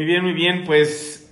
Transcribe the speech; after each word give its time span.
Muy 0.00 0.06
bien, 0.06 0.22
muy 0.22 0.32
bien, 0.32 0.64
pues 0.64 1.30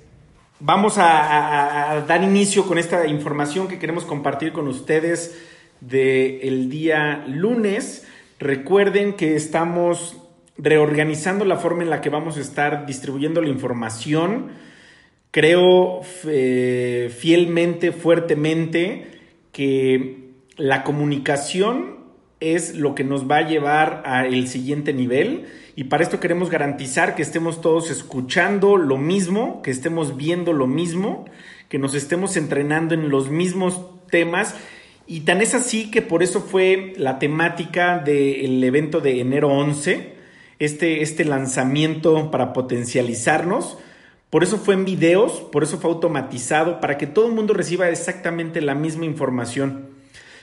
vamos 0.61 0.97
a, 0.99 2.05
dar 2.07 2.23
inicio 2.23 2.67
con 2.67 2.77
esta 2.77 3.07
información 3.07 3.67
que 3.67 3.79
queremos 3.79 4.05
compartir 4.05 4.53
con 4.53 4.69
ustedes 4.69 5.41
del 5.81 6.69
día 6.69 7.25
lunes. 7.27 8.07
Recuerden 8.39 9.15
que 9.15 9.37
estamos 9.37 10.19
reorganizando 10.59 11.47
la 11.47 11.57
forma 11.57 11.83
en 11.83 11.89
la 11.89 12.03
que 12.03 12.11
vamos 12.11 12.37
a 12.37 12.43
estar 12.43 12.85
distribuyendo 12.85 13.41
la 13.41 13.49
información. 13.49 14.51
Creo 15.31 16.03
eh, 16.27 17.11
fielmente, 17.19 17.91
fuertemente, 17.91 19.07
que 19.51 20.33
la 20.59 20.85
comunicación 20.85 21.98
es 22.41 22.77
lo 22.77 22.95
que 22.95 23.05
nos 23.05 23.29
va 23.29 23.39
a 23.39 23.49
llevar 23.49 24.03
al 24.07 24.47
siguiente 24.49 24.93
nivel. 24.93 25.47
Y 25.77 25.85
para 25.85 26.03
esto 26.03 26.21
queremos 26.21 26.51
garantizar 26.51 27.15
que 27.15 27.23
estemos 27.23 27.61
todos 27.61 27.91
escuchando 27.91 28.77
lo 28.77 28.97
mismo, 28.97 29.63
que 29.63 29.71
estemos 29.71 30.17
viendo 30.17 30.53
lo 30.53 30.67
mismo, 30.67 31.25
que 31.69 31.79
nos 31.79 31.95
estemos 31.95 32.37
entrenando 32.37 32.95
en 32.95 33.09
los 33.11 33.31
mismos 33.31 33.81
temas. 34.11 34.55
Y 35.07 35.21
tan 35.21 35.41
es 35.41 35.55
así 35.55 35.91
que 35.91 36.03
por 36.03 36.23
eso 36.23 36.41
fue 36.41 36.95
la 36.97 37.19
temática 37.19 37.99
del 37.99 38.63
evento 38.63 39.01
de 39.01 39.21
enero 39.21 39.49
11, 39.49 40.15
este, 40.59 41.03
este 41.03 41.25
lanzamiento 41.25 42.31
para 42.31 42.53
potencializarnos. 42.53 43.79
Por 44.31 44.43
eso 44.43 44.59
fue 44.59 44.75
en 44.75 44.85
videos, 44.85 45.41
por 45.53 45.63
eso 45.63 45.79
fue 45.79 45.91
automatizado, 45.91 46.81
para 46.81 46.99
que 46.99 47.07
todo 47.07 47.27
el 47.29 47.33
mundo 47.33 47.55
reciba 47.55 47.89
exactamente 47.89 48.61
la 48.61 48.75
misma 48.75 49.07
información 49.07 49.98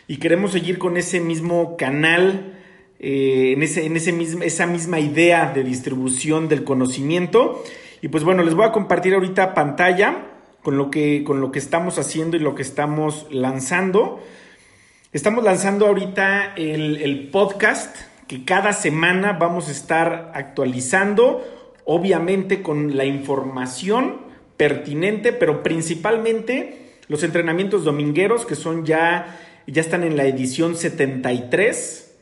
y 0.07 0.17
queremos 0.17 0.51
seguir 0.51 0.77
con 0.77 0.97
ese 0.97 1.19
mismo 1.19 1.77
canal, 1.77 2.53
eh, 2.99 3.53
en, 3.55 3.63
ese, 3.63 3.85
en 3.85 3.95
ese 3.95 4.11
mismo, 4.11 4.43
esa 4.43 4.67
misma 4.67 4.99
idea 4.99 5.51
de 5.53 5.63
distribución 5.63 6.47
del 6.47 6.63
conocimiento. 6.63 7.63
Y 8.01 8.09
pues 8.09 8.23
bueno, 8.23 8.43
les 8.43 8.53
voy 8.53 8.65
a 8.65 8.71
compartir 8.71 9.13
ahorita 9.15 9.53
pantalla 9.53 10.27
con 10.61 10.77
lo 10.77 10.91
que, 10.91 11.23
con 11.23 11.41
lo 11.41 11.51
que 11.51 11.59
estamos 11.59 11.97
haciendo 11.97 12.37
y 12.37 12.39
lo 12.39 12.55
que 12.55 12.61
estamos 12.61 13.27
lanzando. 13.31 14.21
Estamos 15.11 15.43
lanzando 15.43 15.87
ahorita 15.87 16.53
el, 16.55 16.97
el 16.97 17.29
podcast 17.29 17.95
que 18.27 18.43
cada 18.43 18.73
semana 18.73 19.33
vamos 19.33 19.69
a 19.69 19.71
estar 19.71 20.31
actualizando, 20.33 21.43
obviamente 21.85 22.61
con 22.61 22.97
la 22.97 23.05
información 23.05 24.17
pertinente, 24.57 25.33
pero 25.33 25.63
principalmente 25.63 26.93
los 27.07 27.23
entrenamientos 27.23 27.83
domingueros 27.83 28.45
que 28.45 28.55
son 28.55 28.85
ya 28.85 29.39
ya 29.71 29.81
están 29.81 30.03
en 30.03 30.17
la 30.17 30.25
edición 30.25 30.75
73. 30.75 32.13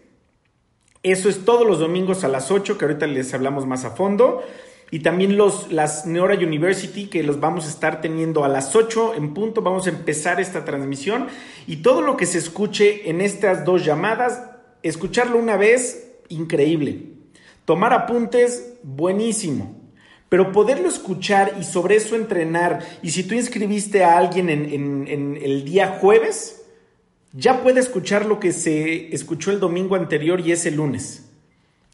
Eso 1.03 1.27
es 1.27 1.43
todos 1.43 1.67
los 1.67 1.79
domingos 1.79 2.23
a 2.23 2.29
las 2.29 2.49
8, 2.49 2.77
que 2.77 2.85
ahorita 2.85 3.07
les 3.07 3.33
hablamos 3.33 3.65
más 3.65 3.83
a 3.83 3.91
fondo. 3.91 4.41
Y 4.89 4.99
también 4.99 5.37
los, 5.37 5.71
las 5.71 6.05
Neora 6.05 6.35
University, 6.35 7.07
que 7.07 7.23
los 7.23 7.39
vamos 7.39 7.65
a 7.65 7.69
estar 7.69 7.99
teniendo 7.99 8.43
a 8.45 8.47
las 8.47 8.75
8 8.75 9.15
en 9.15 9.33
punto. 9.33 9.61
Vamos 9.61 9.87
a 9.87 9.89
empezar 9.89 10.39
esta 10.39 10.63
transmisión. 10.63 11.27
Y 11.67 11.77
todo 11.77 12.01
lo 12.01 12.15
que 12.15 12.25
se 12.25 12.37
escuche 12.37 13.09
en 13.09 13.19
estas 13.19 13.65
dos 13.65 13.83
llamadas, 13.83 14.43
escucharlo 14.81 15.37
una 15.37 15.57
vez, 15.57 16.11
increíble. 16.29 17.07
Tomar 17.65 17.91
apuntes, 17.93 18.75
buenísimo. 18.83 19.81
Pero 20.29 20.51
poderlo 20.51 20.87
escuchar 20.87 21.55
y 21.59 21.63
sobre 21.63 21.95
eso 21.95 22.15
entrenar. 22.15 22.79
Y 23.01 23.09
si 23.09 23.23
tú 23.23 23.35
inscribiste 23.35 24.03
a 24.03 24.17
alguien 24.17 24.49
en, 24.49 25.07
en 25.07 25.37
el 25.41 25.65
día 25.65 25.97
jueves, 25.99 26.62
ya 27.33 27.63
puede 27.63 27.79
escuchar 27.79 28.25
lo 28.25 28.39
que 28.39 28.51
se 28.51 29.13
escuchó 29.13 29.51
el 29.51 29.59
domingo 29.59 29.95
anterior 29.95 30.39
y 30.39 30.51
ese 30.51 30.71
lunes. 30.71 31.25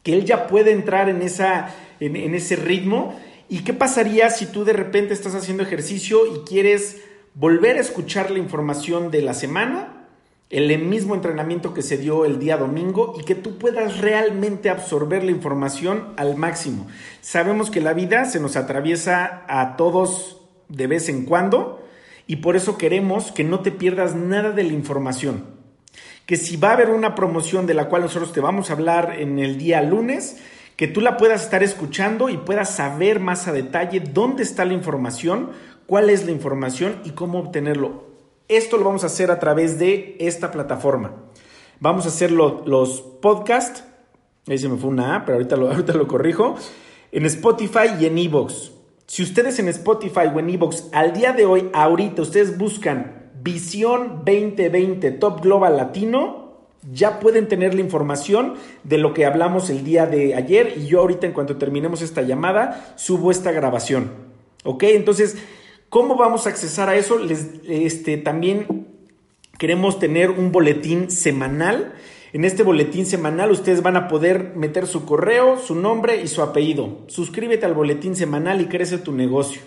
Que 0.04 0.14
él 0.14 0.26
ya 0.26 0.48
puede 0.48 0.72
entrar 0.72 1.10
en, 1.10 1.22
esa, 1.22 1.74
en, 2.00 2.36
ese 2.36 2.58
ritmo. 2.58 3.18
¿Y 3.48 3.60
qué 3.60 3.74
pasaría 3.74 4.30
si 4.30 4.46
tú 4.46 4.66
de 4.66 4.74
repente 4.74 5.14
estás 5.14 5.36
haciendo 5.36 5.64
ejercicio 5.64 6.26
y 6.28 6.40
quieres 6.40 7.02
volver 7.36 7.78
a 7.78 7.82
escuchar 7.82 8.32
la 8.32 8.40
información 8.40 9.12
de 9.12 9.22
la 9.22 9.34
semana? 9.34 9.96
el 10.50 10.80
mismo 10.80 11.14
entrenamiento 11.14 11.76
que 11.76 11.84
se 11.84 12.00
dio 12.00 12.26
el 12.26 12.40
día 12.40 12.58
domingo 12.58 13.14
y 13.20 13.24
que 13.24 13.36
tú 13.36 13.60
puedas 13.60 14.00
realmente 14.00 14.72
absorber 14.72 15.24
la 15.24 15.30
información 15.30 16.08
al 16.18 16.38
máximo. 16.38 16.88
Sabemos 17.22 17.70
que 17.70 17.82
la 17.82 17.94
vida 17.94 18.26
se 18.26 18.40
nos 18.40 18.56
atraviesa 18.56 19.44
a 19.48 19.78
todos 19.78 20.42
de 20.68 20.88
vez 20.88 21.08
en 21.08 21.26
cuando 21.26 21.79
y 22.30 22.36
por 22.36 22.56
eso 22.56 22.78
queremos 22.78 23.32
que 23.32 23.44
no 23.44 23.62
te 23.62 23.72
pierdas 23.72 24.14
nada 24.14 24.52
de 24.52 24.64
la 24.64 24.74
información. 24.74 25.46
Que 26.28 26.38
si 26.38 26.58
va 26.58 26.70
a 26.70 26.74
haber 26.74 26.92
una 26.92 27.16
promoción 27.16 27.66
de 27.66 27.74
la 27.74 27.90
cual 27.90 28.04
nosotros 28.04 28.34
te 28.34 28.40
vamos 28.40 28.70
a 28.70 28.74
hablar 28.74 29.16
en 29.18 29.40
el 29.40 29.58
día 29.58 29.82
lunes, 29.82 30.38
que 30.76 30.88
tú 30.88 31.02
la 31.02 31.18
puedas 31.18 31.42
estar 31.42 31.64
escuchando 31.64 32.30
y 32.30 32.38
puedas 32.38 32.70
saber 32.70 33.20
más 33.20 33.48
a 33.48 33.52
detalle 33.52 34.00
dónde 34.00 34.44
está 34.44 34.64
la 34.64 34.76
información, 34.76 35.50
cuál 35.88 36.12
es 36.12 36.24
la 36.24 36.30
información 36.30 37.02
y 37.04 37.14
cómo 37.14 37.40
obtenerlo. 37.40 38.04
Esto 38.48 38.78
lo 38.78 38.84
vamos 38.84 39.04
a 39.04 39.08
hacer 39.08 39.32
a 39.32 39.40
través 39.40 39.80
de 39.80 40.16
esta 40.20 40.52
plataforma. 40.52 41.16
Vamos 41.80 42.06
a 42.06 42.10
hacer 42.10 42.32
los 42.32 43.02
podcasts. 43.24 43.86
Ahí 44.48 44.60
se 44.60 44.70
me 44.70 44.78
fue 44.78 44.92
una 44.92 45.16
A, 45.16 45.26
pero 45.26 45.38
ahorita 45.40 45.56
lo, 45.58 45.68
ahorita 45.72 45.94
lo 45.94 46.08
corrijo. 46.08 46.58
En 47.12 47.26
Spotify 47.26 47.96
y 48.00 48.06
en 48.06 48.20
Evox. 48.20 48.74
Si 49.10 49.24
ustedes 49.24 49.58
en 49.58 49.68
Spotify 49.70 50.28
o 50.32 50.40
en 50.40 50.52
Evox 50.52 50.86
al 50.92 51.14
día 51.14 51.34
de 51.34 51.44
hoy, 51.44 51.72
ahorita, 51.74 52.22
ustedes 52.22 52.60
buscan 52.60 53.32
Visión 53.42 54.22
2020 54.24 55.10
Top 55.14 55.42
Global 55.42 55.78
Latino, 55.78 56.60
ya 56.92 57.20
pueden 57.20 57.48
tener 57.48 57.74
la 57.74 57.82
información 57.82 58.54
de 58.84 59.00
lo 59.00 59.16
que 59.16 59.26
hablamos 59.26 59.72
el 59.72 59.84
día 59.84 60.06
de 60.06 60.36
ayer 60.36 60.76
y 60.78 60.86
yo 60.86 61.00
ahorita 61.00 61.26
en 61.26 61.34
cuanto 61.34 61.58
terminemos 61.58 62.04
esta 62.04 62.22
llamada 62.22 62.94
subo 62.98 63.32
esta 63.32 63.52
grabación. 63.52 64.12
¿Ok? 64.64 64.84
Entonces, 64.84 65.38
¿cómo 65.90 66.16
vamos 66.16 66.46
a 66.46 66.52
accesar 66.52 66.88
a 66.88 66.96
eso? 66.96 67.18
Les, 67.18 67.50
este, 67.68 68.18
también 68.18 68.86
queremos 69.58 69.98
tener 69.98 70.30
un 70.30 70.52
boletín 70.52 71.10
semanal 71.10 71.96
en 72.32 72.46
este 72.46 72.64
boletín 72.64 73.06
semanal 73.06 73.52
ustedes 73.52 73.82
van 73.82 73.96
a 73.96 74.08
poder 74.08 74.54
meter 74.56 74.86
su 74.86 75.06
correo, 75.06 75.58
su 75.58 75.74
nombre 75.76 76.22
y 76.22 76.28
su 76.28 76.42
apellido. 76.42 77.00
Suscríbete 77.08 77.66
al 77.66 77.74
boletín 77.74 78.16
semanal 78.16 78.62
y 78.62 78.66
crece 78.66 79.00
tu 79.00 79.12
negocio. 79.12 79.62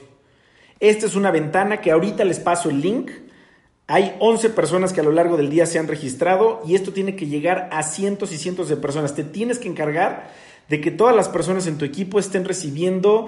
Esta 0.78 1.06
es 1.06 1.16
una 1.16 1.30
ventana 1.30 1.80
que 1.80 1.90
ahorita 1.90 2.24
les 2.24 2.40
paso 2.40 2.70
el 2.70 2.80
link. 2.80 3.10
Hay 3.88 4.14
11 4.20 4.50
personas 4.50 4.92
que 4.92 5.00
a 5.00 5.04
lo 5.04 5.12
largo 5.12 5.36
del 5.36 5.50
día 5.50 5.66
se 5.66 5.78
han 5.78 5.88
registrado 5.88 6.62
y 6.66 6.76
esto 6.76 6.92
tiene 6.92 7.16
que 7.16 7.26
llegar 7.26 7.68
a 7.72 7.82
cientos 7.82 8.32
y 8.32 8.38
cientos 8.38 8.68
de 8.68 8.76
personas. 8.76 9.14
Te 9.14 9.24
tienes 9.24 9.58
que 9.58 9.68
encargar 9.68 10.30
de 10.68 10.80
que 10.80 10.90
todas 10.90 11.16
las 11.16 11.28
personas 11.28 11.66
en 11.66 11.78
tu 11.78 11.84
equipo 11.84 12.18
estén 12.18 12.44
recibiendo 12.44 13.26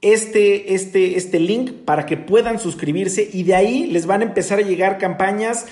este, 0.00 0.74
este, 0.74 1.16
este 1.16 1.38
link 1.38 1.72
para 1.84 2.04
que 2.04 2.16
puedan 2.16 2.58
suscribirse 2.58 3.28
y 3.32 3.42
de 3.44 3.54
ahí 3.54 3.86
les 3.86 4.06
van 4.06 4.22
a 4.22 4.24
empezar 4.24 4.58
a 4.58 4.62
llegar 4.62 4.98
campañas 4.98 5.66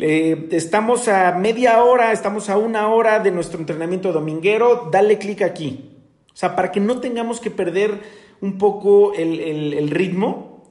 estamos 0.00 1.08
a 1.08 1.32
media 1.32 1.82
hora, 1.82 2.12
estamos 2.12 2.50
a 2.50 2.58
una 2.58 2.88
hora 2.88 3.20
de 3.20 3.30
nuestro 3.30 3.58
entrenamiento 3.58 4.12
dominguero, 4.12 4.88
dale 4.92 5.18
clic 5.18 5.42
aquí. 5.42 5.90
O 6.32 6.36
sea, 6.36 6.54
para 6.54 6.70
que 6.70 6.80
no 6.80 7.00
tengamos 7.00 7.40
que 7.40 7.50
perder 7.50 8.00
un 8.40 8.58
poco 8.58 9.14
el, 9.14 9.88
ritmo, 9.90 10.64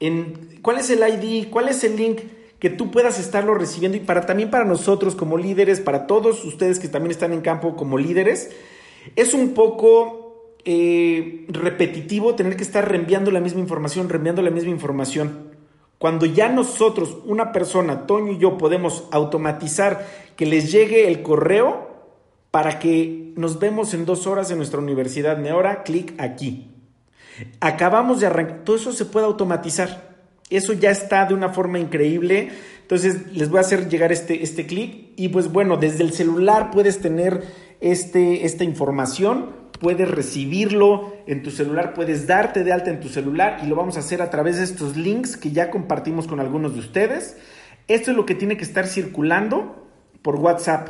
en 0.00 0.60
cuál 0.62 0.78
es 0.78 0.90
el 0.90 1.00
ID, 1.00 1.48
cuál 1.50 1.68
es 1.68 1.82
el 1.82 1.96
link 1.96 2.20
que 2.58 2.70
tú 2.70 2.90
puedas 2.90 3.18
estarlo 3.18 3.54
recibiendo 3.54 3.96
y 3.96 4.00
para 4.00 4.26
también 4.26 4.50
para 4.50 4.64
nosotros 4.64 5.14
como 5.14 5.38
líderes, 5.38 5.80
para 5.80 6.06
todos 6.06 6.44
ustedes 6.44 6.78
que 6.78 6.88
también 6.88 7.10
están 7.10 7.32
en 7.32 7.40
campo 7.40 7.76
como 7.76 7.98
líderes, 7.98 8.50
es 9.16 9.34
un 9.34 9.54
poco 9.54 10.54
eh, 10.64 11.46
repetitivo 11.48 12.34
tener 12.34 12.56
que 12.56 12.62
estar 12.62 12.88
reenviando 12.88 13.30
la 13.30 13.40
misma 13.40 13.60
información, 13.60 14.08
reenviando 14.08 14.42
la 14.42 14.50
misma 14.50 14.70
información. 14.70 15.47
Cuando 15.98 16.26
ya 16.26 16.48
nosotros, 16.48 17.18
una 17.24 17.52
persona, 17.52 18.06
Toño 18.06 18.32
y 18.32 18.38
yo, 18.38 18.56
podemos 18.56 19.04
automatizar 19.10 20.06
que 20.36 20.46
les 20.46 20.70
llegue 20.70 21.08
el 21.08 21.22
correo 21.22 21.88
para 22.50 22.78
que 22.78 23.32
nos 23.36 23.58
vemos 23.58 23.94
en 23.94 24.04
dos 24.04 24.26
horas 24.26 24.50
en 24.50 24.58
nuestra 24.58 24.80
universidad 24.80 25.44
ahora 25.48 25.82
clic 25.82 26.14
aquí. 26.18 26.70
Acabamos 27.60 28.20
de 28.20 28.26
arrancar, 28.26 28.64
todo 28.64 28.76
eso 28.76 28.92
se 28.92 29.04
puede 29.04 29.26
automatizar. 29.26 30.08
Eso 30.50 30.72
ya 30.72 30.90
está 30.90 31.26
de 31.26 31.34
una 31.34 31.50
forma 31.50 31.78
increíble. 31.78 32.50
Entonces 32.80 33.32
les 33.32 33.50
voy 33.50 33.58
a 33.58 33.62
hacer 33.62 33.88
llegar 33.88 34.12
este, 34.12 34.42
este 34.42 34.66
clic 34.66 35.10
y 35.16 35.28
pues 35.28 35.52
bueno, 35.52 35.76
desde 35.76 36.04
el 36.04 36.12
celular 36.12 36.70
puedes 36.70 37.00
tener 37.00 37.44
este, 37.80 38.46
esta 38.46 38.64
información 38.64 39.50
puedes 39.80 40.10
recibirlo 40.10 41.16
en 41.26 41.42
tu 41.42 41.50
celular, 41.50 41.94
puedes 41.94 42.26
darte 42.26 42.64
de 42.64 42.72
alta 42.72 42.90
en 42.90 43.00
tu 43.00 43.08
celular 43.08 43.60
y 43.62 43.66
lo 43.66 43.76
vamos 43.76 43.96
a 43.96 44.00
hacer 44.00 44.22
a 44.22 44.30
través 44.30 44.58
de 44.58 44.64
estos 44.64 44.96
links 44.96 45.36
que 45.36 45.52
ya 45.52 45.70
compartimos 45.70 46.26
con 46.26 46.40
algunos 46.40 46.74
de 46.74 46.80
ustedes. 46.80 47.36
Esto 47.86 48.10
es 48.10 48.16
lo 48.16 48.26
que 48.26 48.34
tiene 48.34 48.56
que 48.56 48.64
estar 48.64 48.86
circulando 48.86 49.88
por 50.22 50.36
WhatsApp, 50.36 50.88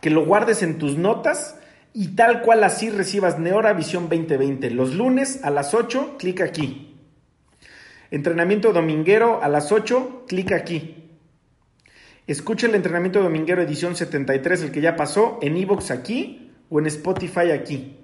que 0.00 0.10
lo 0.10 0.24
guardes 0.24 0.62
en 0.62 0.78
tus 0.78 0.96
notas 0.96 1.58
y 1.92 2.08
tal 2.08 2.42
cual 2.42 2.64
así 2.64 2.90
recibas 2.90 3.38
Neora 3.38 3.72
Visión 3.72 4.08
2020. 4.08 4.70
Los 4.70 4.94
lunes 4.94 5.40
a 5.42 5.50
las 5.50 5.74
8, 5.74 6.16
clic 6.18 6.40
aquí. 6.40 6.94
Entrenamiento 8.10 8.72
dominguero 8.72 9.42
a 9.42 9.48
las 9.48 9.72
8, 9.72 10.24
clic 10.28 10.52
aquí. 10.52 11.02
Escucha 12.26 12.66
el 12.66 12.74
entrenamiento 12.74 13.22
dominguero 13.22 13.62
edición 13.62 13.96
73, 13.96 14.62
el 14.62 14.72
que 14.72 14.80
ya 14.80 14.96
pasó, 14.96 15.38
en 15.42 15.56
iVoox 15.56 15.90
aquí 15.90 16.45
o 16.68 16.78
en 16.78 16.86
Spotify 16.86 17.50
aquí. 17.52 17.96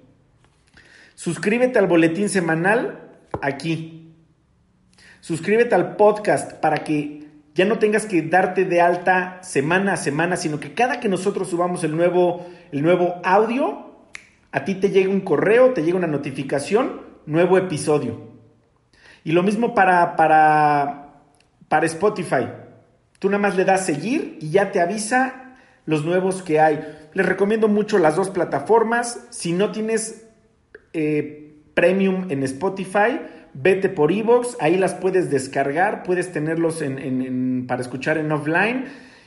Suscríbete 1.15 1.79
al 1.79 1.87
boletín 1.87 2.29
semanal 2.29 3.11
aquí. 3.41 4.13
Suscríbete 5.21 5.75
al 5.75 5.95
podcast 5.95 6.53
para 6.53 6.83
que 6.83 7.23
ya 7.55 7.65
no 7.65 7.77
tengas 7.77 8.05
que 8.05 8.21
darte 8.23 8.65
de 8.65 8.81
alta 8.81 9.39
semana 9.43 9.93
a 9.93 9.97
semana, 9.97 10.37
sino 10.37 10.59
que 10.59 10.73
cada 10.73 10.99
que 10.99 11.07
nosotros 11.07 11.49
subamos 11.49 11.83
el 11.83 11.95
nuevo, 11.95 12.45
el 12.71 12.81
nuevo 12.81 13.21
audio, 13.23 14.07
a 14.51 14.65
ti 14.65 14.75
te 14.75 14.89
llega 14.89 15.09
un 15.09 15.21
correo, 15.21 15.73
te 15.73 15.83
llega 15.83 15.97
una 15.97 16.07
notificación, 16.07 17.01
nuevo 17.25 17.57
episodio. 17.57 18.33
Y 19.23 19.31
lo 19.31 19.43
mismo 19.43 19.73
para, 19.73 20.15
para, 20.15 21.21
para 21.67 21.85
Spotify. 21.85 22.49
Tú 23.19 23.29
nada 23.29 23.39
más 23.39 23.55
le 23.55 23.65
das 23.65 23.85
seguir 23.85 24.37
y 24.41 24.49
ya 24.49 24.71
te 24.71 24.81
avisa 24.81 25.52
los 25.85 26.05
nuevos 26.05 26.41
que 26.43 26.59
hay. 26.59 26.79
Les 27.13 27.25
recomiendo 27.25 27.67
mucho 27.67 27.97
las 27.97 28.15
dos 28.15 28.29
plataformas. 28.29 29.27
Si 29.29 29.51
no 29.51 29.71
tienes 29.71 30.25
eh, 30.93 31.53
premium 31.73 32.27
en 32.29 32.43
Spotify, 32.43 33.19
vete 33.53 33.89
por 33.89 34.11
Evox, 34.11 34.57
ahí 34.59 34.77
las 34.77 34.93
puedes 34.95 35.29
descargar, 35.29 36.03
puedes 36.03 36.31
tenerlos 36.31 36.81
en, 36.81 37.65
para 37.67 37.81
escuchar 37.81 38.17
en 38.17 38.31
offline 38.31 38.85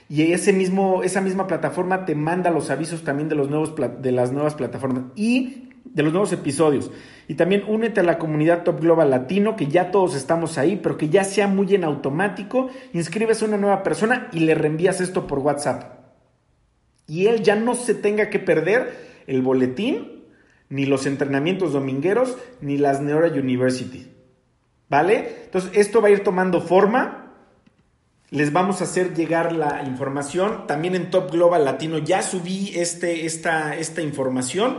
y 0.09 0.33
ese 0.33 0.53
mismo, 0.53 1.03
esa 1.03 1.21
misma 1.21 1.47
plataforma 1.47 2.05
te 2.05 2.15
manda 2.15 2.51
los 2.51 2.71
avisos 2.71 3.03
también 3.03 3.29
de, 3.29 3.35
los 3.35 3.51
nuevos, 3.51 3.75
de 4.01 4.13
las 4.13 4.33
nuevas 4.33 4.55
plataformas 4.55 5.05
y 5.17 5.71
de 5.85 6.03
los 6.03 6.13
nuevos 6.13 6.33
episodios. 6.33 6.91
Y 7.27 7.35
también 7.35 7.65
únete 7.67 8.01
a 8.01 8.05
la 8.05 8.19
comunidad 8.19 8.63
Top 8.63 8.81
Global 8.81 9.11
Latino, 9.11 9.57
que 9.57 9.67
ya 9.67 9.91
todos 9.91 10.15
estamos 10.15 10.59
ahí, 10.59 10.79
pero 10.81 10.97
que 10.97 11.09
ya 11.09 11.25
sea 11.25 11.49
muy 11.49 11.75
en 11.75 11.83
automático. 11.83 12.69
Inscribes 12.93 13.43
a 13.43 13.47
una 13.47 13.57
nueva 13.57 13.83
persona 13.83 14.29
y 14.33 14.41
le 14.41 14.55
reenvías 14.55 15.01
esto 15.01 15.27
por 15.27 15.41
WhatsApp. 15.41 15.96
Y 17.07 17.27
él 17.27 17.43
ya 17.43 17.57
no 17.57 17.75
se 17.75 17.95
tenga 17.95 18.31
que 18.31 18.39
perder 18.39 19.23
el 19.27 19.43
boletín, 19.43 20.25
ni 20.69 20.87
los 20.87 21.07
entrenamientos 21.07 21.73
domingueros, 21.73 22.37
ni 22.61 22.77
las 22.77 23.01
Neura 23.01 23.29
University. 23.29 24.09
¿Vale? 24.89 25.43
Entonces, 25.45 25.71
esto 25.75 26.01
va 26.01 26.09
a 26.09 26.13
ir 26.13 26.23
tomando 26.23 26.61
forma. 26.61 27.35
Les 28.31 28.53
vamos 28.53 28.81
a 28.81 28.85
hacer 28.85 29.15
llegar 29.15 29.53
la 29.53 29.85
información. 29.85 30.67
También 30.67 30.95
en 30.95 31.11
Top 31.11 31.31
Global 31.31 31.65
Latino 31.65 31.99
ya 31.99 32.23
subí 32.23 32.73
este, 32.75 33.27
esta, 33.27 33.77
esta 33.77 34.03
información. 34.03 34.79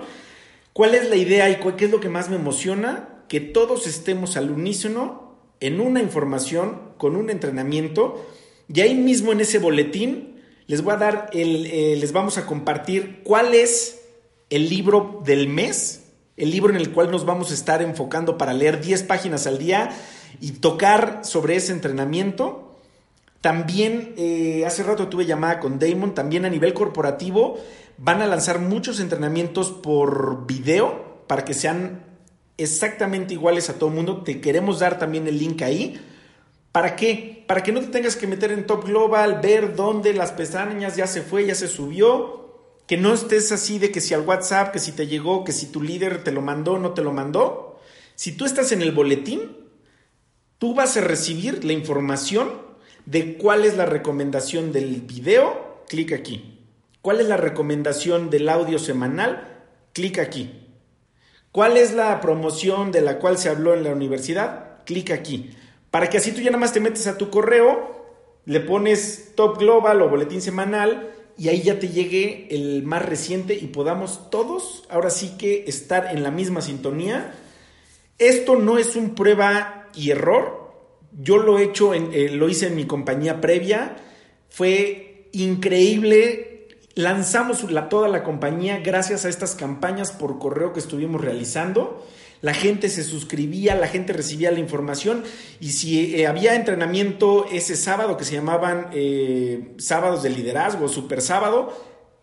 ¿Cuál 0.74 0.96
es 0.96 1.10
la 1.10 1.16
idea 1.16 1.50
y 1.50 1.56
qué 1.56 1.86
es 1.86 1.92
lo 1.92 2.00
que 2.00 2.10
más 2.10 2.30
me 2.30 2.36
emociona? 2.36 3.10
Que 3.28 3.40
todos 3.40 3.88
estemos 3.88 4.38
al 4.38 4.52
unísono 4.52 5.38
en 5.60 5.80
una 5.82 6.02
información, 6.02 6.94
con 6.98 7.16
un 7.16 7.30
entrenamiento. 7.30 8.26
Y 8.72 8.82
ahí 8.82 8.96
mismo 8.96 9.32
en 9.32 9.42
ese 9.42 9.60
boletín 9.60 10.37
les 10.68 10.82
voy 10.82 10.94
a 10.94 10.98
dar, 10.98 11.30
el, 11.34 11.66
eh, 11.66 11.96
les 11.98 12.12
vamos 12.12 12.38
a 12.38 12.46
compartir 12.46 13.22
cuál 13.24 13.56
es 13.56 14.02
el 14.50 14.70
libro 14.70 15.22
del 15.26 15.48
mes 15.48 16.04
el 16.38 16.52
libro 16.52 16.70
en 16.70 16.78
el 16.78 16.92
cual 16.92 17.10
nos 17.12 17.26
vamos 17.26 17.50
a 17.52 17.56
estar 17.56 17.82
enfocando 17.82 18.38
para 18.38 18.54
leer 18.54 18.80
10 18.80 19.04
páginas 19.04 19.48
al 19.48 19.58
día 19.58 19.90
y 20.40 20.52
tocar 20.52 21.22
sobre 21.24 21.56
ese 21.56 21.74
entrenamiento. 21.74 22.76
También 23.42 24.14
eh, 24.18 24.64
hace 24.66 24.84
rato 24.84 25.08
tuve 25.08 25.26
llamada 25.26 25.60
con 25.60 25.80
Damon, 25.80 26.14
también 26.14 26.46
a 26.46 26.50
nivel 26.50 26.74
corporativo 26.74 27.58
van 27.98 28.22
a 28.22 28.28
lanzar 28.28 28.60
muchos 28.60 29.00
entrenamientos 29.00 29.72
por 29.72 30.46
video 30.46 31.24
para 31.26 31.44
que 31.44 31.56
sean 31.56 32.04
exactamente 32.58 33.34
iguales 33.34 33.72
a 33.72 33.74
todo 33.74 33.90
el 33.90 33.96
mundo. 33.96 34.22
Te 34.22 34.40
queremos 34.40 34.78
dar 34.80 35.00
también 35.00 35.28
el 35.28 35.40
link 35.40 35.64
ahí. 35.64 36.00
¿Para 36.78 36.96
qué? 36.96 37.44
Para 37.48 37.64
que 37.64 37.72
no 37.72 37.82
te 37.82 37.88
tengas 37.88 38.16
que 38.16 38.28
meter 38.28 38.52
en 38.52 38.68
Top 38.68 38.86
Global, 38.86 39.40
ver 39.42 39.76
dónde 39.76 40.14
las 40.14 40.32
pestañas 40.32 40.96
ya 40.96 41.08
se 41.08 41.24
fue, 41.24 41.48
ya 41.48 41.56
se 41.56 41.68
subió 41.68 42.60
que 42.86 42.98
no 42.98 43.16
estés 43.16 43.52
así 43.52 43.80
de 43.80 43.92
que 43.92 44.00
si 44.00 44.14
al 44.14 44.22
WhatsApp, 44.22 44.72
que 44.72 44.78
si 44.78 44.92
te 44.92 45.08
llegó, 45.08 45.44
que 45.44 45.54
si 45.54 45.72
tu 45.72 45.82
líder 45.82 46.24
te 46.24 46.32
lo 46.32 46.44
mandó, 46.44 46.78
no 46.78 46.92
te 46.92 47.02
lo 47.02 47.12
mandó. 47.12 47.80
Si 48.14 48.34
tú 48.34 48.46
estás 48.46 48.72
en 48.74 48.84
el 48.84 48.92
boletín, 48.92 49.58
tú 50.60 50.76
vas 50.76 50.96
a 50.98 51.02
recibir 51.02 51.66
la 51.66 51.74
información 51.74 52.52
de 53.08 53.40
cuál 53.40 53.66
es 53.66 53.76
la 53.76 53.88
recomendación 53.88 54.72
del 54.72 55.02
video, 55.02 55.82
clic 55.88 56.14
aquí. 56.14 56.60
¿Cuál 57.02 57.22
es 57.22 57.28
la 57.28 57.38
recomendación 57.38 58.30
del 58.30 58.50
audio 58.50 58.78
semanal? 58.78 59.66
Clic 59.94 60.20
aquí. 60.20 60.54
¿Cuál 61.52 61.76
es 61.76 61.96
la 61.96 62.22
promoción 62.22 62.92
de 62.92 63.02
la 63.02 63.18
cual 63.18 63.40
se 63.40 63.50
habló 63.50 63.74
en 63.74 63.84
la 63.84 63.94
universidad? 63.94 64.84
Clic 64.86 65.10
aquí. 65.10 65.56
Para 65.98 66.12
que 66.12 66.20
así 66.20 66.32
tú 66.32 66.42
ya 66.42 66.52
nada 66.52 66.60
más 66.60 66.74
te 66.74 66.80
metes 66.80 67.08
a 67.08 67.18
tu 67.18 67.32
correo, 67.32 68.06
le 68.46 68.60
pones 68.60 69.32
Top 69.34 69.58
Global 69.58 70.00
o 70.04 70.10
Boletín 70.10 70.44
Semanal 70.44 71.12
y 71.40 71.50
ahí 71.50 71.64
ya 71.64 71.80
te 71.80 71.88
llegue 71.88 72.46
el 72.52 72.84
más 72.84 73.04
reciente 73.04 73.56
y 73.56 73.66
podamos 73.66 74.30
todos 74.30 74.84
ahora 74.92 75.10
sí 75.10 75.38
que 75.40 75.66
estar 75.66 76.16
en 76.16 76.22
la 76.22 76.30
misma 76.30 76.62
sintonía. 76.62 77.34
Esto 78.20 78.58
no 78.58 78.78
es 78.78 78.96
un 78.96 79.16
prueba 79.16 79.90
y 79.96 80.12
error. 80.12 80.72
Yo 81.14 81.38
lo 81.38 81.58
he 81.58 81.64
hecho, 81.64 81.96
en, 81.96 82.12
eh, 82.14 82.30
lo 82.30 82.48
hice 82.48 82.68
en 82.68 82.76
mi 82.76 82.86
compañía 82.86 83.42
previa. 83.42 83.96
Fue 84.50 85.30
increíble. 85.32 86.68
Lanzamos 86.94 87.72
la, 87.72 87.90
toda 87.90 88.08
la 88.08 88.24
compañía 88.24 88.82
gracias 88.82 89.26
a 89.26 89.30
estas 89.30 89.56
campañas 89.56 90.12
por 90.12 90.38
correo 90.38 90.74
que 90.74 90.80
estuvimos 90.80 91.22
realizando 91.22 92.06
la 92.42 92.54
gente 92.54 92.90
se 92.90 93.04
suscribía, 93.04 93.76
la 93.76 93.88
gente 93.88 94.14
recibía 94.14 94.52
la 94.52 94.60
información 94.60 95.24
y 95.60 95.72
si 95.72 96.16
eh, 96.16 96.28
había 96.28 96.56
entrenamiento 96.56 97.48
ese 97.52 97.76
sábado 97.76 98.16
que 98.18 98.26
se 98.26 98.36
llamaban 98.36 98.90
eh, 98.94 99.74
sábados 99.78 100.22
de 100.22 100.30
liderazgo, 100.30 100.88
super 100.88 101.22
sábado, 101.22 101.74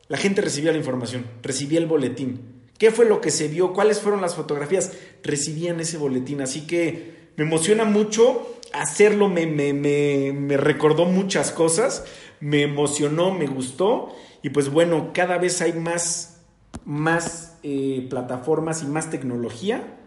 la 0.09 0.17
gente 0.17 0.41
recibía 0.41 0.71
la 0.71 0.79
información, 0.79 1.27
recibía 1.43 1.81
el 1.81 1.87
boletín. 1.87 2.55
¿Qué 2.79 2.91
fue 2.91 3.07
lo 3.07 3.21
que 3.21 3.31
se 3.31 3.49
vio? 3.49 3.73
¿Cuáles 3.73 4.01
fueron 4.01 4.21
las 4.21 4.35
fotografías? 4.35 4.93
Recibían 5.23 5.81
ese 5.81 5.97
boletín. 5.97 6.41
Así 6.41 6.67
que 6.67 7.31
me 7.37 7.45
emociona 7.45 7.85
mucho 7.85 8.59
hacerlo, 8.73 9.29
me, 9.29 9.47
me, 9.47 10.57
recordó 10.57 11.05
muchas 11.07 11.53
cosas, 11.53 12.05
me 12.41 12.63
emocionó, 12.63 13.33
me 13.33 13.47
gustó. 13.47 14.15
Y 14.43 14.51
pues 14.51 14.69
bueno, 14.69 15.13
cada 15.15 15.39
vez 15.39 15.61
hay 15.63 15.73
más, 15.73 16.41
más 16.85 17.59
eh, 17.63 18.07
plataformas 18.11 18.83
y 18.83 18.87
más 18.87 19.11
tecnología 19.11 20.01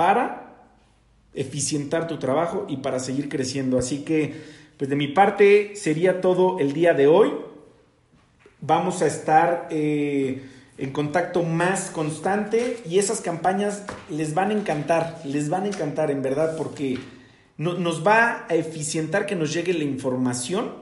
para 0.00 0.54
eficientar 1.34 2.08
tu 2.08 2.18
trabajo 2.18 2.64
y 2.70 2.78
para 2.78 3.00
seguir 3.00 3.28
creciendo. 3.28 3.76
Así 3.76 3.98
que, 3.98 4.32
pues 4.78 4.88
de 4.88 4.96
mi 4.96 5.08
parte 5.08 5.76
sería 5.76 6.22
todo 6.22 6.58
el 6.58 6.72
día 6.72 6.94
de 6.94 7.06
hoy. 7.06 7.30
Vamos 8.62 9.02
a 9.02 9.06
estar 9.06 9.68
eh, 9.70 10.40
en 10.78 10.90
contacto 10.92 11.42
más 11.42 11.90
constante 11.90 12.78
y 12.88 12.98
esas 12.98 13.20
campañas 13.20 13.82
les 14.08 14.32
van 14.32 14.52
a 14.52 14.54
encantar, 14.54 15.20
les 15.26 15.50
van 15.50 15.64
a 15.64 15.68
encantar 15.68 16.10
en 16.10 16.22
verdad 16.22 16.56
porque 16.56 16.98
nos 17.58 18.02
va 18.06 18.46
a 18.48 18.54
eficientar 18.54 19.26
que 19.26 19.36
nos 19.36 19.52
llegue 19.52 19.74
la 19.74 19.84
información 19.84 20.76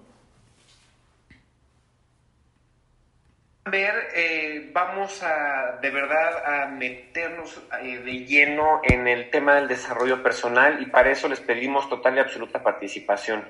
Ver, 3.68 3.96
eh, 4.16 4.70
vamos 4.72 5.24
a 5.24 5.80
de 5.82 5.90
verdad 5.90 6.64
a 6.64 6.68
meternos 6.68 7.60
eh, 7.82 7.98
de 7.98 8.26
lleno 8.26 8.82
en 8.84 9.08
el 9.08 9.32
tema 9.32 9.56
del 9.56 9.68
desarrollo 9.68 10.22
personal 10.22 10.84
y 10.84 10.86
para 10.86 11.12
eso 11.12 11.28
les 11.28 11.40
pedimos 11.40 11.90
total 11.90 12.16
y 12.16 12.20
absoluta 12.20 12.62
participación. 12.62 13.44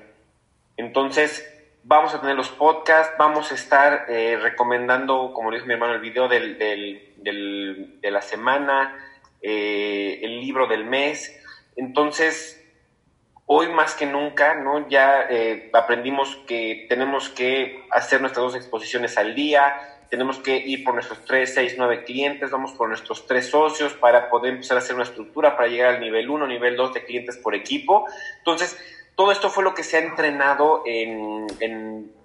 Entonces, 0.78 1.55
vamos 1.88 2.12
a 2.14 2.20
tener 2.20 2.34
los 2.34 2.48
podcasts, 2.48 3.14
vamos 3.16 3.52
a 3.52 3.54
estar 3.54 4.06
eh, 4.08 4.36
recomendando, 4.42 5.32
como 5.32 5.52
dice 5.52 5.66
mi 5.66 5.74
hermano, 5.74 5.94
el 5.94 6.00
video 6.00 6.26
del, 6.26 6.58
de 6.58 8.10
la 8.10 8.22
semana, 8.22 8.96
eh, 9.40 10.18
el 10.22 10.40
libro 10.40 10.66
del 10.66 10.84
mes. 10.84 11.40
Entonces, 11.76 12.60
hoy 13.46 13.68
más 13.68 13.94
que 13.94 14.04
nunca, 14.04 14.54
¿no? 14.54 14.88
Ya 14.88 15.26
eh, 15.30 15.70
aprendimos 15.72 16.34
que 16.48 16.86
tenemos 16.88 17.28
que 17.28 17.84
hacer 17.92 18.20
nuestras 18.20 18.44
dos 18.44 18.56
exposiciones 18.56 19.16
al 19.16 19.36
día, 19.36 19.96
tenemos 20.10 20.38
que 20.38 20.56
ir 20.56 20.82
por 20.82 20.94
nuestros 20.94 21.24
3, 21.24 21.54
6, 21.54 21.74
9 21.78 22.04
clientes, 22.04 22.50
vamos 22.50 22.72
por 22.72 22.88
nuestros 22.88 23.26
tres 23.26 23.50
socios 23.50 23.92
para 23.94 24.28
poder 24.28 24.54
empezar 24.54 24.76
a 24.76 24.80
hacer 24.80 24.94
una 24.94 25.04
estructura 25.04 25.56
para 25.56 25.68
llegar 25.68 25.94
al 25.94 26.00
nivel 26.00 26.30
1, 26.30 26.46
nivel 26.46 26.76
2 26.76 26.94
de 26.94 27.04
clientes 27.04 27.36
por 27.36 27.54
equipo. 27.54 28.06
Entonces, 28.38 28.76
todo 29.16 29.32
esto 29.32 29.48
fue 29.48 29.64
lo 29.64 29.74
que 29.74 29.82
se 29.82 29.96
ha 29.96 30.00
entrenado 30.00 30.82
en, 30.84 31.46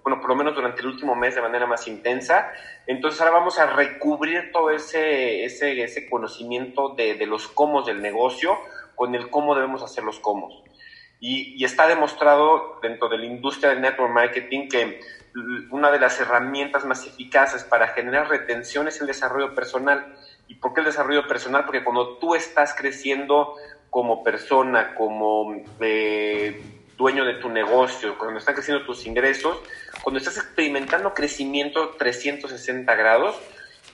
bueno, 0.04 0.20
por 0.20 0.30
lo 0.30 0.36
menos 0.36 0.54
durante 0.54 0.82
el 0.82 0.88
último 0.88 1.16
mes 1.16 1.36
de 1.36 1.42
manera 1.42 1.66
más 1.66 1.88
intensa. 1.88 2.52
Entonces 2.86 3.20
ahora 3.22 3.38
vamos 3.38 3.58
a 3.60 3.66
recubrir 3.66 4.52
todo 4.52 4.70
ese, 4.72 5.46
ese, 5.46 5.82
ese 5.82 6.10
conocimiento 6.10 6.90
de, 6.90 7.16
de 7.16 7.26
los 7.26 7.48
cómo 7.48 7.82
del 7.84 8.02
negocio 8.02 8.58
con 8.96 9.16
el 9.16 9.30
cómo 9.30 9.56
debemos 9.56 9.82
hacer 9.84 10.04
los 10.04 10.20
cómo. 10.20 10.50
Y, 11.22 11.64
está 11.64 11.88
demostrado 11.88 12.80
dentro 12.82 13.08
de 13.08 13.20
la 13.20 13.26
industria 13.26 13.70
del 13.70 13.82
network 13.82 14.12
marketing 14.12 14.68
que 14.68 15.00
una 15.70 15.92
de 15.92 16.00
las 16.00 16.20
herramientas 16.20 16.84
más 16.84 17.06
eficaces 17.08 17.64
para 17.64 17.90
generar 17.90 18.28
retención 18.28 18.88
es 18.88 19.00
el 19.00 19.08
desarrollo 19.08 19.56
personal. 19.56 20.14
¿Y 20.48 20.56
por 20.56 20.74
qué 20.74 20.82
el 20.82 20.88
desarrollo 20.88 21.28
personal? 21.28 21.64
Porque 21.64 21.84
cuando 21.84 22.18
tú 22.18 22.36
estás 22.36 22.74
creciendo 22.76 23.54
como 23.92 24.24
persona, 24.24 24.96
como 24.96 25.56
eh, 25.80 26.60
dueño 27.02 27.26
de 27.26 27.34
tu 27.34 27.50
negocio, 27.50 28.16
cuando 28.18 28.38
están 28.38 28.54
creciendo 28.54 28.86
tus 28.86 29.08
ingresos, 29.08 29.58
cuando 30.04 30.20
estás 30.20 30.38
experimentando 30.38 31.16
crecimiento 31.16 31.96
360 31.98 32.94
grados, 32.96 33.36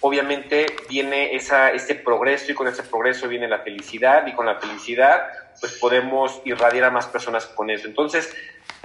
obviamente 0.02 0.66
viene 0.90 1.36
esa, 1.36 1.72
ese 1.72 1.96
progreso 1.96 2.52
y 2.52 2.54
con 2.54 2.68
ese 2.68 2.84
progreso 2.84 3.30
viene 3.30 3.48
la 3.48 3.60
felicidad 3.60 4.28
y 4.28 4.34
con 4.34 4.46
la 4.46 4.60
felicidad 4.60 5.24
pues 5.60 5.74
podemos 5.80 6.42
irradiar 6.44 6.84
a 6.84 6.92
más 6.92 7.08
personas 7.08 7.46
con 7.46 7.70
eso. 7.70 7.88
Entonces, 7.88 8.36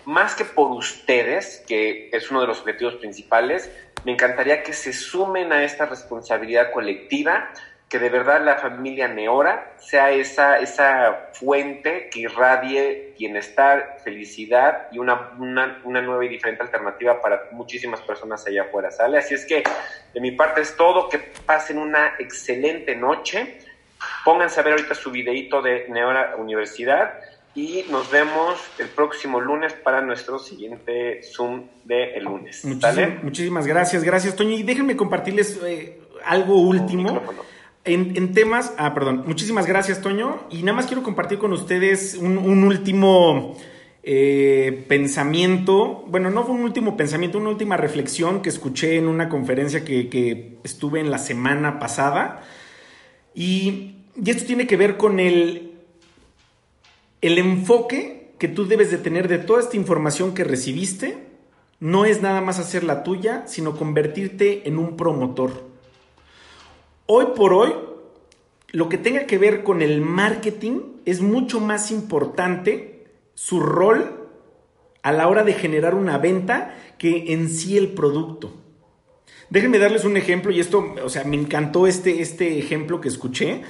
más 0.04 0.36
que 0.36 0.44
por 0.44 0.70
ustedes, 0.70 1.64
que 1.66 2.08
es 2.12 2.30
uno 2.30 2.40
de 2.40 2.46
los 2.46 2.60
objetivos 2.60 2.94
principales, 2.94 3.70
me 4.04 4.12
encantaría 4.12 4.62
que 4.62 4.72
se 4.72 4.92
sumen 4.92 5.52
a 5.52 5.64
esta 5.64 5.86
responsabilidad 5.86 6.72
colectiva, 6.72 7.50
que 7.92 7.98
de 7.98 8.08
verdad 8.08 8.42
la 8.42 8.56
familia 8.56 9.06
Neora 9.06 9.74
sea 9.76 10.10
esa, 10.12 10.58
esa 10.58 11.28
fuente 11.34 12.08
que 12.10 12.20
irradie 12.20 13.12
bienestar, 13.18 13.98
felicidad 14.02 14.88
y 14.92 14.98
una, 14.98 15.32
una, 15.38 15.82
una, 15.84 16.00
nueva 16.00 16.24
y 16.24 16.28
diferente 16.28 16.62
alternativa 16.62 17.20
para 17.20 17.50
muchísimas 17.52 18.00
personas 18.00 18.46
allá 18.46 18.62
afuera, 18.62 18.90
¿sale? 18.90 19.18
Así 19.18 19.34
es 19.34 19.44
que 19.44 19.62
de 20.14 20.20
mi 20.22 20.30
parte 20.30 20.62
es 20.62 20.74
todo, 20.74 21.10
que 21.10 21.18
pasen 21.18 21.76
una 21.76 22.14
excelente 22.18 22.96
noche, 22.96 23.58
pónganse 24.24 24.58
a 24.58 24.62
ver 24.62 24.72
ahorita 24.72 24.94
su 24.94 25.10
videito 25.10 25.60
de 25.60 25.86
Neora 25.90 26.36
Universidad 26.38 27.20
y 27.54 27.84
nos 27.90 28.10
vemos 28.10 28.58
el 28.78 28.88
próximo 28.88 29.38
lunes 29.38 29.74
para 29.74 30.00
nuestro 30.00 30.38
siguiente 30.38 31.20
Zoom 31.22 31.68
de 31.84 32.14
el 32.14 32.24
lunes. 32.24 32.64
muchísimas 33.22 33.66
gracias, 33.66 34.02
gracias 34.02 34.34
Toño. 34.34 34.52
Y 34.52 34.62
déjenme 34.62 34.96
compartirles 34.96 35.60
eh, 35.62 36.00
algo 36.24 36.56
último. 36.56 37.20
En, 37.84 38.32
temas, 38.32 38.72
ah, 38.78 38.94
perdón, 38.94 39.24
muchísimas 39.26 39.66
gracias 39.66 40.00
Toño. 40.00 40.46
Y 40.50 40.62
nada 40.62 40.76
más 40.76 40.86
quiero 40.86 41.02
compartir 41.02 41.38
con 41.38 41.52
ustedes 41.52 42.14
un, 42.14 42.36
último 42.64 43.56
eh, 44.02 44.84
pensamiento, 44.88 46.04
bueno, 46.06 46.30
no 46.30 46.44
fue 46.44 46.54
un 46.54 46.62
último 46.62 46.96
pensamiento, 46.96 47.38
una 47.38 47.50
última 47.50 47.76
reflexión 47.76 48.40
que 48.40 48.50
escuché 48.50 48.96
en 48.96 49.08
una 49.08 49.28
conferencia 49.28 49.84
que, 49.84 50.58
estuve 50.62 51.00
en 51.00 51.10
la 51.10 51.18
semana 51.18 51.80
pasada. 51.80 52.42
Y, 53.34 53.96
y 54.22 54.30
esto 54.30 54.44
tiene 54.44 54.66
que 54.66 54.76
ver 54.76 54.96
con 54.96 55.18
el 55.18 55.72
el 57.22 57.38
enfoque 57.38 58.32
que 58.38 58.48
tú 58.48 58.66
debes 58.66 58.90
de 58.90 58.98
tener 58.98 59.28
de 59.28 59.38
toda 59.38 59.60
esta 59.60 59.76
información 59.76 60.34
que 60.34 60.44
recibiste 60.44 61.16
no 61.78 62.04
es 62.04 62.20
nada 62.20 62.40
más 62.40 62.58
hacer 62.58 62.84
la 62.84 63.04
tuya, 63.04 63.44
sino 63.46 63.76
convertirte 63.76 64.68
en 64.68 64.76
un 64.76 64.96
promotor. 64.96 65.71
Hoy 67.06 67.26
por 67.36 67.52
hoy, 67.52 67.72
lo 68.70 68.88
que 68.88 68.98
tenga 68.98 69.26
que 69.26 69.38
ver 69.38 69.64
con 69.64 69.82
el 69.82 70.00
marketing 70.00 70.80
es 71.04 71.20
mucho 71.20 71.60
más 71.60 71.90
importante 71.90 73.06
su 73.34 73.60
rol 73.60 74.28
a 75.02 75.12
la 75.12 75.28
hora 75.28 75.42
de 75.42 75.52
generar 75.52 75.94
una 75.94 76.18
venta 76.18 76.76
que 76.98 77.32
en 77.32 77.48
sí 77.48 77.76
el 77.76 77.88
producto. 77.88 78.52
Déjenme 79.50 79.78
darles 79.78 80.04
un 80.04 80.16
ejemplo 80.16 80.52
y 80.52 80.60
esto, 80.60 80.94
o 81.04 81.08
sea, 81.08 81.24
me 81.24 81.36
encantó 81.36 81.86
este, 81.86 82.22
este 82.22 82.58
ejemplo 82.58 83.00
que 83.00 83.08
escuché. 83.08 83.62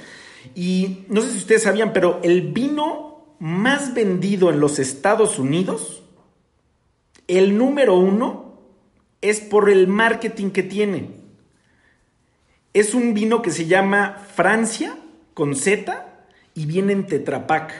Y 0.55 1.05
no 1.09 1.21
sé 1.21 1.31
si 1.31 1.39
ustedes 1.39 1.63
sabían, 1.63 1.91
pero 1.91 2.19
el 2.23 2.53
vino 2.53 3.35
más 3.39 3.93
vendido 3.93 4.49
en 4.49 4.59
los 4.59 4.79
Estados 4.79 5.39
Unidos, 5.39 6.03
el 7.27 7.57
número 7.57 7.97
uno 7.97 8.59
es 9.21 9.39
por 9.39 9.69
el 9.69 9.87
marketing 9.87 10.51
que 10.51 10.63
tiene. 10.63 11.22
Es 12.73 12.95
un 12.95 13.13
vino 13.13 13.41
que 13.41 13.51
se 13.51 13.67
llama 13.67 14.17
Francia 14.35 14.97
con 15.33 15.55
Z 15.55 16.25
y 16.55 16.65
viene 16.65 16.93
en 16.93 17.05
Tetrapac. 17.05 17.71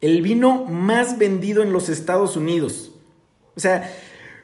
El 0.00 0.22
vino 0.22 0.64
más 0.66 1.18
vendido 1.18 1.62
en 1.62 1.72
los 1.72 1.88
Estados 1.88 2.36
Unidos. 2.36 2.92
O 3.56 3.60
sea, 3.60 3.90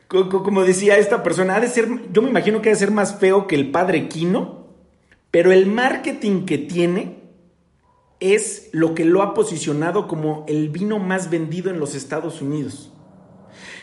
como 0.08 0.64
decía 0.64 0.96
esta 0.96 1.22
persona, 1.22 1.56
ha 1.56 1.60
de 1.60 1.68
ser, 1.68 1.88
yo 2.10 2.22
me 2.22 2.30
imagino 2.30 2.62
que 2.62 2.70
ha 2.70 2.72
de 2.72 2.78
ser 2.78 2.90
más 2.90 3.18
feo 3.18 3.46
que 3.46 3.54
el 3.54 3.70
padre 3.70 4.08
Quino, 4.08 4.66
pero 5.30 5.52
el 5.52 5.66
marketing 5.66 6.46
que 6.46 6.58
tiene 6.58 7.22
es 8.20 8.70
lo 8.72 8.94
que 8.94 9.04
lo 9.04 9.22
ha 9.22 9.34
posicionado 9.34 10.08
como 10.08 10.46
el 10.48 10.70
vino 10.70 10.98
más 10.98 11.28
vendido 11.28 11.70
en 11.70 11.78
los 11.78 11.94
Estados 11.94 12.40
Unidos. 12.40 12.92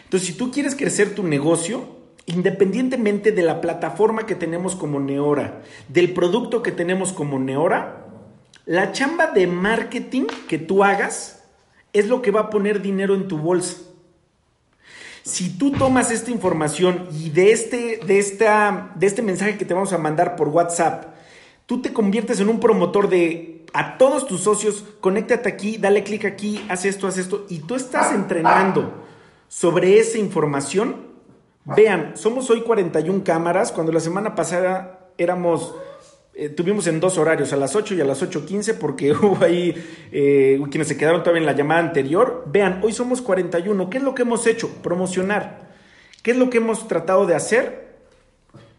Entonces, 0.05 0.27
si 0.27 0.33
tú 0.33 0.51
quieres 0.51 0.75
crecer 0.75 1.13
tu 1.13 1.23
negocio, 1.23 2.00
independientemente 2.25 3.31
de 3.31 3.41
la 3.41 3.61
plataforma 3.61 4.25
que 4.25 4.35
tenemos 4.35 4.75
como 4.75 4.99
Neora, 4.99 5.61
del 5.87 6.13
producto 6.13 6.61
que 6.61 6.71
tenemos 6.71 7.13
como 7.13 7.39
Neora, 7.39 8.05
la 8.65 8.91
chamba 8.91 9.27
de 9.27 9.47
marketing 9.47 10.27
que 10.47 10.57
tú 10.57 10.83
hagas 10.83 11.43
es 11.93 12.07
lo 12.07 12.21
que 12.21 12.31
va 12.31 12.41
a 12.41 12.49
poner 12.49 12.81
dinero 12.81 13.15
en 13.15 13.27
tu 13.27 13.37
bolsa. 13.37 13.77
Si 15.23 15.57
tú 15.57 15.71
tomas 15.71 16.09
esta 16.09 16.31
información 16.31 17.07
y 17.11 17.29
de 17.29 17.51
este, 17.51 17.99
de, 18.05 18.17
esta, 18.17 18.91
de 18.95 19.07
este 19.07 19.21
mensaje 19.21 19.57
que 19.57 19.65
te 19.65 19.73
vamos 19.73 19.93
a 19.93 19.97
mandar 19.97 20.35
por 20.35 20.49
WhatsApp, 20.49 21.15
tú 21.65 21.81
te 21.81 21.93
conviertes 21.93 22.39
en 22.39 22.49
un 22.49 22.59
promotor 22.59 23.09
de 23.09 23.65
a 23.73 23.97
todos 23.97 24.27
tus 24.27 24.41
socios, 24.41 24.83
conéctate 24.99 25.47
aquí, 25.47 25.77
dale 25.77 26.03
clic 26.03 26.25
aquí, 26.25 26.65
haz 26.69 26.85
esto, 26.85 27.07
haz 27.07 27.17
esto, 27.17 27.45
y 27.49 27.59
tú 27.59 27.75
estás 27.75 28.13
entrenando 28.13 29.05
sobre 29.47 29.99
esa 29.99 30.17
información. 30.17 31.10
Vean, 31.65 32.17
somos 32.17 32.49
hoy 32.49 32.61
41 32.61 33.23
cámaras, 33.23 33.71
cuando 33.71 33.91
la 33.91 33.99
semana 33.99 34.33
pasada 34.33 35.09
éramos, 35.17 35.75
eh, 36.33 36.49
tuvimos 36.49 36.87
en 36.87 36.99
dos 36.99 37.19
horarios, 37.19 37.53
a 37.53 37.57
las 37.57 37.75
8 37.75 37.93
y 37.95 38.01
a 38.01 38.05
las 38.05 38.23
8.15, 38.23 38.77
porque 38.79 39.11
hubo 39.21 39.43
ahí 39.43 39.75
eh, 40.11 40.59
quienes 40.71 40.87
se 40.87 40.97
quedaron 40.97 41.21
todavía 41.21 41.41
en 41.41 41.45
la 41.45 41.55
llamada 41.55 41.81
anterior. 41.81 42.45
Vean, 42.47 42.81
hoy 42.83 42.93
somos 42.93 43.21
41, 43.21 43.89
¿qué 43.89 43.99
es 43.99 44.03
lo 44.03 44.15
que 44.15 44.23
hemos 44.23 44.47
hecho? 44.47 44.69
Promocionar. 44.81 45.69
¿Qué 46.23 46.31
es 46.31 46.37
lo 46.37 46.49
que 46.49 46.57
hemos 46.57 46.87
tratado 46.87 47.27
de 47.27 47.35
hacer? 47.35 47.95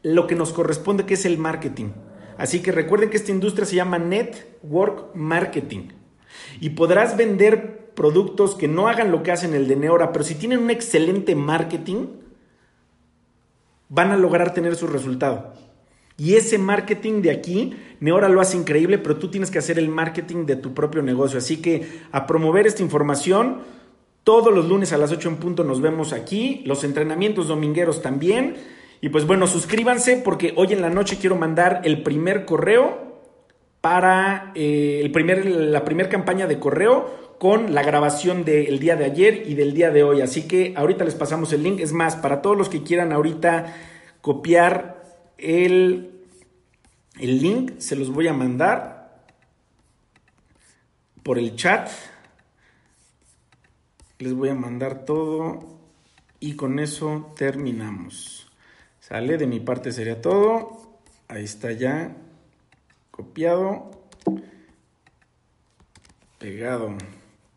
Lo 0.02 0.26
que 0.26 0.34
nos 0.34 0.52
corresponde, 0.52 1.06
que 1.06 1.14
es 1.14 1.24
el 1.24 1.38
marketing. 1.38 1.90
Así 2.36 2.60
que 2.60 2.72
recuerden 2.72 3.10
que 3.10 3.16
esta 3.16 3.30
industria 3.30 3.66
se 3.66 3.76
llama 3.76 3.98
Network 3.98 5.14
Marketing. 5.14 5.90
Y 6.60 6.70
podrás 6.70 7.16
vender 7.16 7.92
productos 7.94 8.56
que 8.56 8.66
no 8.66 8.88
hagan 8.88 9.12
lo 9.12 9.22
que 9.22 9.30
hacen 9.30 9.54
el 9.54 9.68
de 9.68 9.76
Neora, 9.76 10.12
pero 10.12 10.24
si 10.24 10.34
tienen 10.34 10.60
un 10.60 10.70
excelente 10.70 11.36
marketing, 11.36 12.06
van 13.92 14.10
a 14.10 14.16
lograr 14.16 14.54
tener 14.54 14.74
su 14.74 14.86
resultado. 14.86 15.52
Y 16.16 16.36
ese 16.36 16.56
marketing 16.56 17.20
de 17.20 17.30
aquí, 17.30 17.74
Neora 18.00 18.30
lo 18.30 18.40
hace 18.40 18.56
increíble, 18.56 18.96
pero 18.96 19.18
tú 19.18 19.30
tienes 19.30 19.50
que 19.50 19.58
hacer 19.58 19.78
el 19.78 19.90
marketing 19.90 20.46
de 20.46 20.56
tu 20.56 20.72
propio 20.72 21.02
negocio. 21.02 21.38
Así 21.38 21.58
que 21.58 22.00
a 22.10 22.26
promover 22.26 22.66
esta 22.66 22.82
información, 22.82 23.58
todos 24.24 24.52
los 24.52 24.66
lunes 24.66 24.94
a 24.94 24.98
las 24.98 25.12
8 25.12 25.28
en 25.28 25.36
punto 25.36 25.62
nos 25.62 25.82
vemos 25.82 26.14
aquí, 26.14 26.62
los 26.64 26.84
entrenamientos 26.84 27.48
domingueros 27.48 28.00
también. 28.00 28.56
Y 29.02 29.10
pues 29.10 29.26
bueno, 29.26 29.46
suscríbanse 29.46 30.16
porque 30.16 30.54
hoy 30.56 30.72
en 30.72 30.80
la 30.80 30.88
noche 30.88 31.18
quiero 31.20 31.36
mandar 31.36 31.82
el 31.84 32.02
primer 32.02 32.46
correo 32.46 33.11
para 33.82 34.52
eh, 34.54 35.00
el 35.02 35.10
primer, 35.10 35.44
la 35.44 35.84
primera 35.84 36.08
campaña 36.08 36.46
de 36.46 36.58
correo 36.58 37.36
con 37.38 37.74
la 37.74 37.82
grabación 37.82 38.44
del 38.44 38.78
día 38.78 38.94
de 38.94 39.04
ayer 39.04 39.42
y 39.48 39.54
del 39.54 39.74
día 39.74 39.90
de 39.90 40.04
hoy. 40.04 40.20
Así 40.20 40.46
que 40.46 40.72
ahorita 40.76 41.04
les 41.04 41.16
pasamos 41.16 41.52
el 41.52 41.64
link. 41.64 41.80
Es 41.80 41.92
más, 41.92 42.14
para 42.14 42.40
todos 42.40 42.56
los 42.56 42.68
que 42.68 42.84
quieran 42.84 43.12
ahorita 43.12 43.74
copiar 44.20 45.02
el, 45.36 46.22
el 47.18 47.42
link, 47.42 47.72
se 47.78 47.96
los 47.96 48.10
voy 48.10 48.28
a 48.28 48.32
mandar 48.32 49.24
por 51.24 51.36
el 51.36 51.56
chat. 51.56 51.90
Les 54.20 54.32
voy 54.32 54.50
a 54.50 54.54
mandar 54.54 55.04
todo 55.04 55.80
Y 56.38 56.54
con 56.54 56.78
eso 56.78 57.32
terminamos. 57.36 58.48
Sale, 59.00 59.36
de 59.36 59.48
mi 59.48 59.58
parte 59.58 59.90
sería 59.90 60.20
todo. 60.20 61.00
Ahí 61.26 61.42
está 61.42 61.72
ya. 61.72 62.14
Copiado. 63.12 63.90
Pegado. 66.38 66.96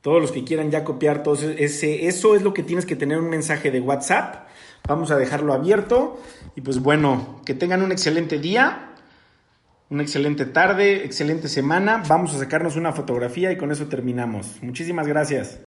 Todos 0.01 0.21
los 0.21 0.31
que 0.31 0.43
quieran 0.43 0.69
ya 0.69 0.83
copiar, 0.83 1.23
todo 1.23 1.33
ese, 1.33 2.05
eso 2.05 2.35
es 2.35 2.43
lo 2.43 2.53
que 2.53 2.61
tienes 2.61 2.85
que 2.85 2.95
tener 2.95 3.17
un 3.17 3.29
mensaje 3.29 3.71
de 3.71 3.79
WhatsApp. 3.79 4.47
Vamos 4.87 5.09
a 5.09 5.17
dejarlo 5.17 5.53
abierto. 5.53 6.21
Y 6.55 6.61
pues 6.61 6.79
bueno, 6.79 7.41
que 7.45 7.55
tengan 7.55 7.81
un 7.81 7.91
excelente 7.91 8.37
día, 8.37 8.91
una 9.89 10.03
excelente 10.03 10.45
tarde, 10.45 11.05
excelente 11.05 11.47
semana. 11.47 12.03
Vamos 12.07 12.35
a 12.35 12.37
sacarnos 12.37 12.75
una 12.75 12.91
fotografía 12.91 13.51
y 13.51 13.57
con 13.57 13.71
eso 13.71 13.87
terminamos. 13.87 14.61
Muchísimas 14.61 15.07
gracias. 15.07 15.59